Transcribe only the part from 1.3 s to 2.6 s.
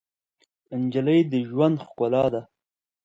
د ژوند ښکلا ده.